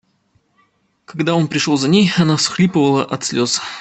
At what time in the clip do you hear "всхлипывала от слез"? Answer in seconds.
2.35-3.61